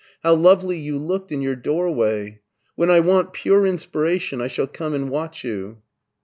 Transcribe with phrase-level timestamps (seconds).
[0.23, 2.41] How lovely you looked in your doorway.
[2.75, 5.83] When I want pure inspiration I shall come and watch you."